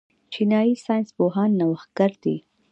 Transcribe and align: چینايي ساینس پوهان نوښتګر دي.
چینايي 0.31 0.75
ساینس 0.85 1.09
پوهان 1.17 1.49
نوښتګر 1.59 2.11
دي. 2.23 2.37